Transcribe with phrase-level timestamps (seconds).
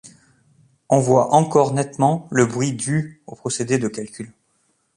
[0.89, 4.33] On voit encore nettement le bruit dû au procédé de calcul.